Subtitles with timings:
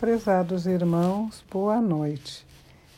[0.00, 2.46] Prezados irmãos, boa noite.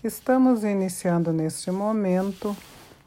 [0.04, 2.56] Estamos iniciando neste momento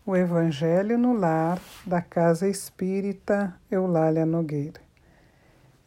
[0.05, 4.81] o Evangelho no Lar da Casa Espírita Eulália Nogueira.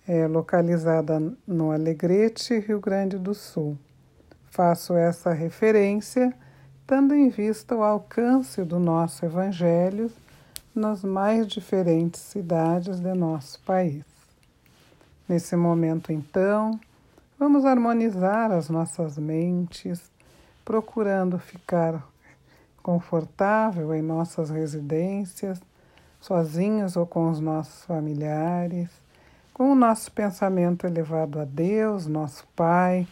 [0.09, 3.77] É localizada no Alegrete, Rio Grande do Sul.
[4.47, 6.33] Faço essa referência
[6.87, 10.11] tendo em vista o alcance do nosso Evangelho
[10.75, 14.03] nas mais diferentes cidades de nosso país.
[15.29, 16.81] Nesse momento, então,
[17.39, 20.11] Vamos harmonizar as nossas mentes,
[20.65, 22.05] procurando ficar
[22.83, 25.63] confortável em nossas residências,
[26.21, 28.91] sozinhos ou com os nossos familiares,
[29.55, 33.07] com o nosso pensamento elevado a Deus, nosso Pai,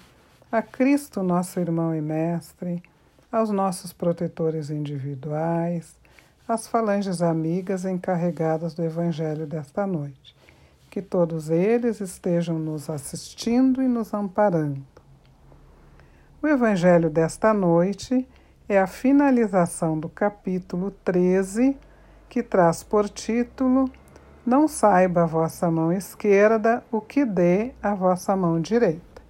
[0.50, 2.82] a Cristo, nosso irmão e mestre,
[3.30, 5.94] aos nossos protetores individuais,
[6.48, 10.35] às falanges amigas encarregadas do Evangelho desta noite
[10.96, 14.82] que todos eles estejam nos assistindo e nos amparando.
[16.42, 18.26] O Evangelho desta noite
[18.66, 21.76] é a finalização do capítulo 13,
[22.30, 23.90] que traz por título
[24.46, 29.20] Não saiba a vossa mão esquerda o que dê a vossa mão direita.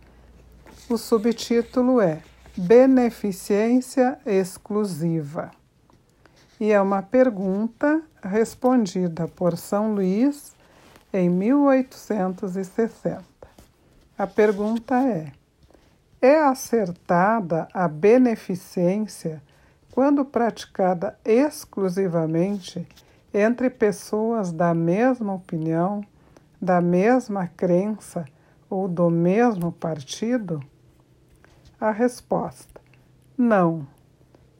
[0.89, 2.23] O subtítulo é
[2.57, 5.51] Beneficência exclusiva.
[6.61, 10.55] E é uma pergunta respondida por São Luís
[11.13, 13.25] em 1860.
[14.19, 15.33] A pergunta é:
[16.21, 19.43] é acertada a beneficência
[19.93, 22.87] quando praticada exclusivamente
[23.33, 26.05] entre pessoas da mesma opinião,
[26.61, 28.25] da mesma crença
[28.69, 30.63] ou do mesmo partido?
[31.79, 32.81] A resposta:
[33.37, 33.87] não,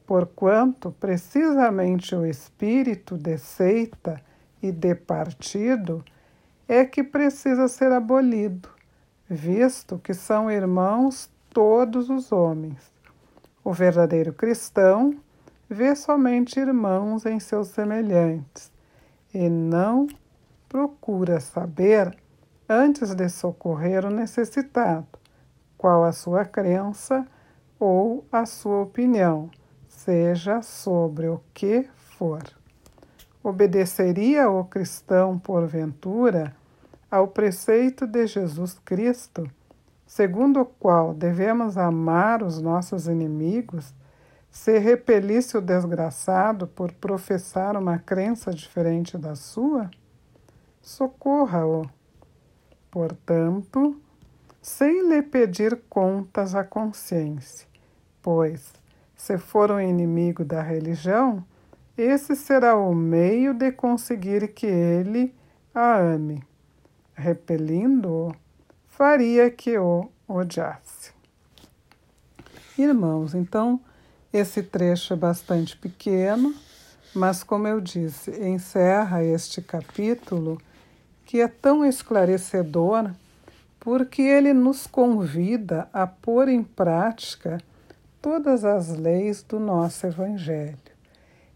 [0.05, 4.21] porquanto precisamente o espírito de seita
[4.61, 6.03] e de partido
[6.67, 8.69] é que precisa ser abolido,
[9.29, 12.91] visto que são irmãos todos os homens.
[13.63, 15.17] O verdadeiro cristão
[15.69, 18.71] vê somente irmãos em seus semelhantes
[19.33, 20.07] e não
[20.67, 22.15] procura saber,
[22.67, 25.07] antes de socorrer o necessitado,
[25.77, 27.25] qual a sua crença
[27.79, 29.49] ou a sua opinião,
[29.87, 31.87] seja sobre o que
[32.17, 32.41] for.
[33.43, 36.55] Obedeceria o cristão, porventura,
[37.09, 39.49] ao preceito de Jesus Cristo,
[40.05, 43.93] segundo o qual devemos amar os nossos inimigos,
[44.49, 49.89] se repelisse o desgraçado por professar uma crença diferente da sua?
[50.81, 51.89] Socorra-o.
[52.89, 54.01] Portanto,
[54.61, 57.67] sem lhe pedir contas à consciência,
[58.21, 58.73] pois,
[59.15, 61.45] se for um inimigo da religião,
[61.97, 65.33] esse será o meio de conseguir que ele
[65.73, 66.43] a ame.
[67.19, 68.31] Repelindo-o,
[68.85, 71.11] faria que o odiasse.
[72.77, 73.81] Irmãos, então,
[74.31, 76.53] esse trecho é bastante pequeno,
[77.15, 80.61] mas, como eu disse, encerra este capítulo
[81.25, 83.11] que é tão esclarecedor
[83.79, 87.57] porque ele nos convida a pôr em prática
[88.21, 90.77] todas as leis do nosso Evangelho.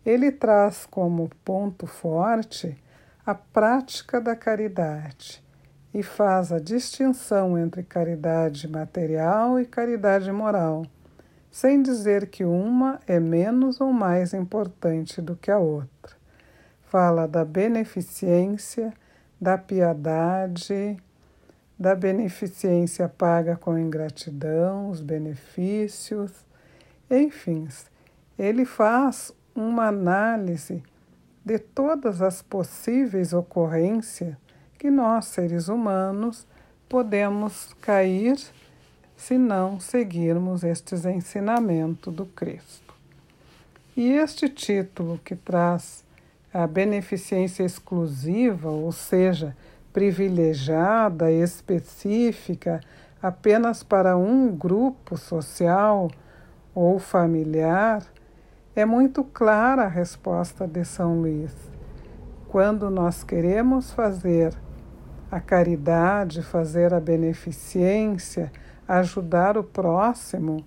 [0.03, 2.75] Ele traz como ponto forte
[3.23, 5.43] a prática da caridade
[5.93, 10.85] e faz a distinção entre caridade material e caridade moral,
[11.51, 16.15] sem dizer que uma é menos ou mais importante do que a outra.
[16.83, 18.93] Fala da beneficência,
[19.39, 20.97] da piedade,
[21.77, 26.45] da beneficência paga com ingratidão, os benefícios,
[27.09, 27.67] enfim,
[28.37, 30.81] ele faz uma análise
[31.43, 34.37] de todas as possíveis ocorrências
[34.81, 36.47] que nós, seres humanos,
[36.89, 38.35] podemos cair
[39.15, 42.91] se não seguirmos estes ensinamentos do Cristo.
[43.95, 46.03] E este título que traz
[46.51, 49.55] a beneficência exclusiva, ou seja,
[49.93, 52.81] privilegiada, específica,
[53.21, 56.09] apenas para um grupo social
[56.73, 58.03] ou familiar,
[58.75, 61.53] é muito clara a resposta de São Luís.
[62.47, 64.57] Quando nós queremos fazer
[65.31, 68.51] a caridade, fazer a beneficência,
[68.87, 70.65] ajudar o próximo,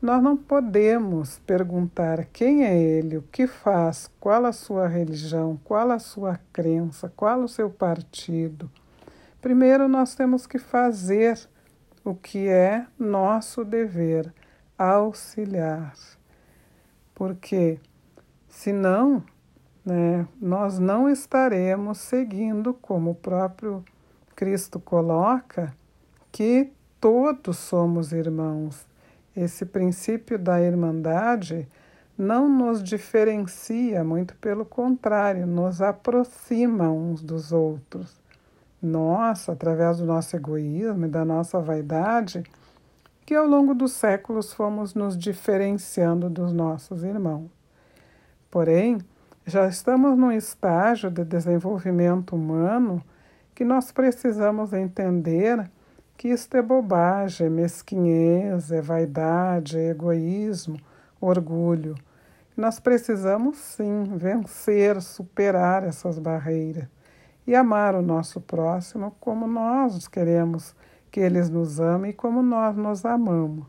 [0.00, 5.90] nós não podemos perguntar quem é ele, o que faz, qual a sua religião, qual
[5.90, 8.70] a sua crença, qual o seu partido.
[9.40, 11.38] Primeiro nós temos que fazer
[12.04, 14.32] o que é nosso dever,
[14.78, 15.94] auxiliar
[17.14, 17.78] porque
[18.48, 19.22] senão
[19.84, 23.84] né, nós não estaremos seguindo, como o próprio
[24.34, 25.74] Cristo coloca,
[26.32, 28.86] que todos somos irmãos.
[29.36, 31.68] Esse princípio da irmandade
[32.16, 38.20] não nos diferencia, muito pelo contrário, nos aproxima uns dos outros.
[38.80, 42.44] Nós, através do nosso egoísmo e da nossa vaidade,
[43.26, 47.50] que ao longo dos séculos fomos nos diferenciando dos nossos irmãos.
[48.50, 48.98] Porém,
[49.46, 53.02] já estamos num estágio de desenvolvimento humano
[53.54, 55.70] que nós precisamos entender
[56.16, 60.78] que isto é bobagem, é mesquinhez, é vaidade, é egoísmo,
[61.20, 61.94] orgulho.
[62.56, 66.86] Nós precisamos sim vencer, superar essas barreiras
[67.46, 70.74] e amar o nosso próximo como nós queremos
[71.10, 73.66] que eles nos amem e como nós nos amamos.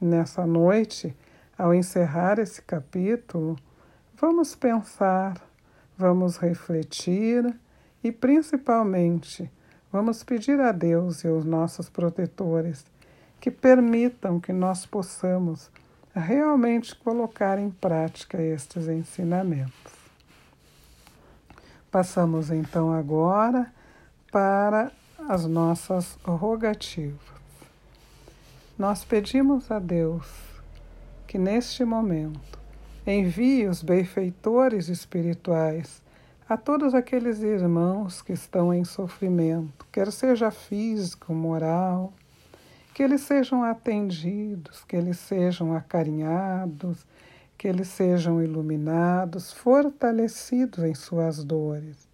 [0.00, 1.14] Nessa noite,
[1.56, 3.56] ao encerrar esse capítulo,
[4.16, 5.42] vamos pensar,
[5.96, 7.58] vamos refletir
[8.02, 9.50] e, principalmente,
[9.92, 12.84] vamos pedir a Deus e aos nossos protetores
[13.40, 15.70] que permitam que nós possamos
[16.14, 19.92] realmente colocar em prática estes ensinamentos.
[21.90, 23.72] Passamos então agora
[24.30, 24.92] para
[25.28, 27.38] as nossas rogativas.
[28.78, 30.28] Nós pedimos a Deus
[31.26, 32.58] que neste momento
[33.06, 36.02] envie os benfeitores espirituais
[36.48, 42.10] a todos aqueles irmãos que estão em sofrimento, quer seja físico, moral,
[42.94, 47.06] que eles sejam atendidos, que eles sejam acarinhados,
[47.58, 52.08] que eles sejam iluminados, fortalecidos em suas dores.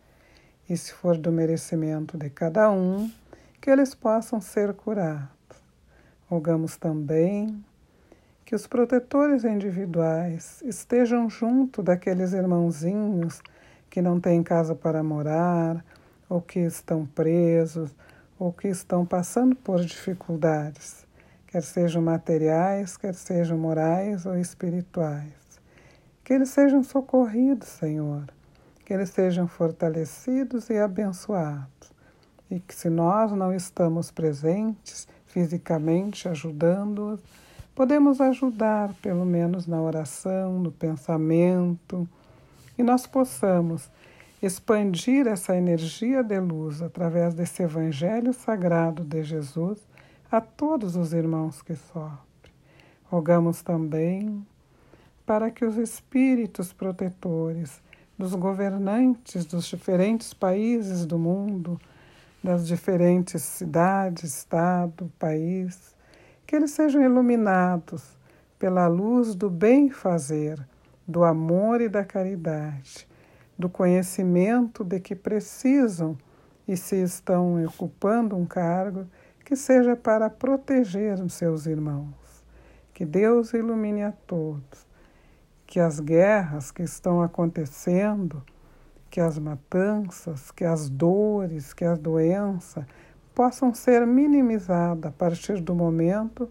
[0.68, 3.08] E se for do merecimento de cada um,
[3.60, 5.28] que eles possam ser curados.
[6.28, 7.64] Rogamos também
[8.44, 13.40] que os protetores individuais estejam junto daqueles irmãozinhos
[13.94, 15.84] que não têm casa para morar,
[16.28, 17.94] ou que estão presos,
[18.36, 21.06] ou que estão passando por dificuldades,
[21.46, 25.60] quer sejam materiais, quer sejam morais ou espirituais.
[26.24, 28.24] Que eles sejam socorridos, Senhor,
[28.84, 31.92] que eles sejam fortalecidos e abençoados.
[32.50, 37.20] E que se nós não estamos presentes fisicamente ajudando-os,
[37.76, 42.08] podemos ajudar pelo menos na oração, no pensamento,
[42.76, 43.90] e nós possamos
[44.42, 49.78] expandir essa energia de luz através desse Evangelho sagrado de Jesus
[50.30, 52.52] a todos os irmãos que sofrem.
[53.04, 54.44] Rogamos também
[55.24, 57.80] para que os espíritos protetores
[58.18, 61.80] dos governantes dos diferentes países do mundo,
[62.42, 65.94] das diferentes cidades, estado, país,
[66.46, 68.16] que eles sejam iluminados
[68.58, 70.64] pela luz do bem fazer,
[71.06, 73.06] do amor e da caridade
[73.58, 76.18] do conhecimento de que precisam
[76.66, 79.06] e se estão ocupando um cargo
[79.44, 82.44] que seja para proteger os seus irmãos.
[82.92, 84.86] Que Deus ilumine a todos,
[85.66, 88.42] que as guerras que estão acontecendo,
[89.10, 92.86] que as matanças, que as dores, que a doença
[93.34, 96.48] possam ser minimizadas a partir do momento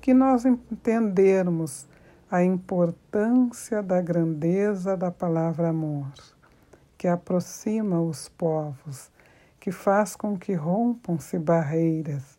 [0.00, 1.88] que nós entendermos
[2.30, 6.12] a importância da grandeza da palavra amor
[6.98, 9.10] que aproxima os povos,
[9.60, 12.38] que faz com que rompam-se barreiras,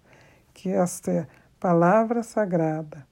[0.54, 1.28] que esta
[1.60, 3.08] palavra sagrada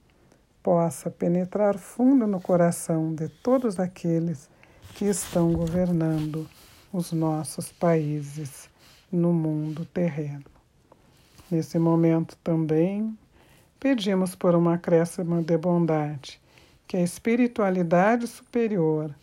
[0.62, 4.50] possa penetrar fundo no coração de todos aqueles
[4.94, 6.48] que estão governando
[6.92, 8.68] os nossos países
[9.12, 10.44] no mundo terreno.
[11.50, 13.16] Nesse momento também
[13.78, 16.40] pedimos por uma acréscimo de bondade,
[16.86, 19.14] que a espiritualidade superior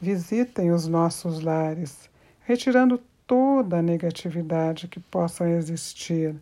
[0.00, 2.08] visitem os nossos lares,
[2.44, 6.36] retirando toda a negatividade que possa existir,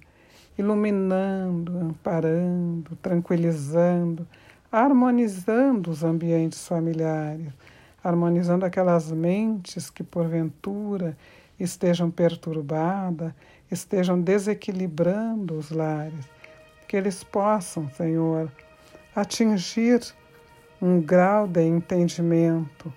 [0.58, 4.26] iluminando, amparando, tranquilizando,
[4.70, 7.52] harmonizando os ambientes familiares,
[8.02, 11.16] harmonizando aquelas mentes que porventura
[11.58, 13.32] estejam perturbadas,
[13.70, 16.28] estejam desequilibrando os lares,
[16.86, 18.52] que eles possam, Senhor,
[19.16, 20.00] atingir
[20.84, 22.92] um grau de entendimento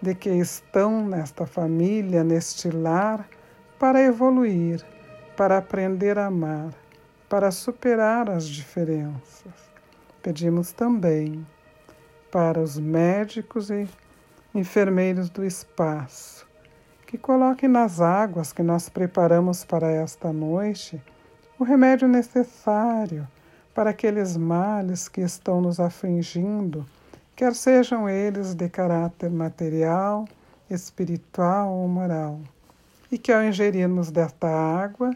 [0.00, 3.28] de que estão nesta família, neste lar,
[3.76, 4.86] para evoluir,
[5.36, 6.72] para aprender a amar,
[7.28, 9.52] para superar as diferenças.
[10.22, 11.44] Pedimos também
[12.30, 13.88] para os médicos e
[14.54, 16.46] enfermeiros do espaço
[17.04, 21.02] que coloquem nas águas que nós preparamos para esta noite
[21.58, 23.26] o remédio necessário
[23.74, 26.86] para aqueles males que estão nos afligindo
[27.34, 30.26] quer sejam eles de caráter material,
[30.70, 32.40] espiritual ou moral,
[33.10, 35.10] e que ao ingerirmos desta água,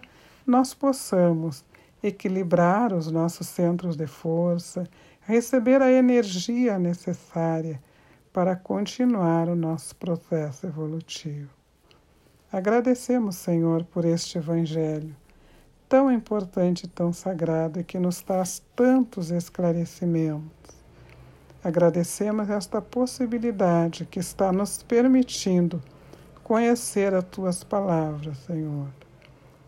[0.46, 1.64] nós possamos
[2.02, 4.84] equilibrar os nossos centros de força,
[5.20, 7.80] receber a energia necessária
[8.32, 11.50] para continuar o nosso processo evolutivo.
[12.52, 15.14] Agradecemos, Senhor, por este Evangelho
[15.88, 20.77] tão importante e tão sagrado e que nos traz tantos esclarecimentos.
[21.62, 25.82] Agradecemos esta possibilidade que está nos permitindo
[26.44, 28.88] conhecer as tuas palavras, Senhor,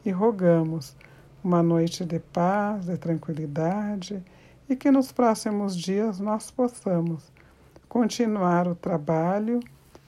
[0.05, 0.97] e rogamos
[1.43, 4.23] uma noite de paz, de tranquilidade
[4.69, 7.33] e que nos próximos dias nós possamos
[7.89, 9.59] continuar o trabalho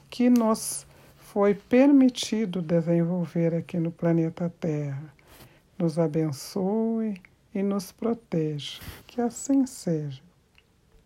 [0.09, 0.87] que nos
[1.17, 5.13] foi permitido desenvolver aqui no planeta Terra.
[5.77, 7.21] Nos abençoe
[7.53, 8.79] e nos proteja.
[9.05, 10.21] Que assim seja.